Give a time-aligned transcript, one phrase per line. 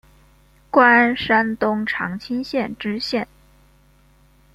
[0.71, 3.27] 官山东长清县知县。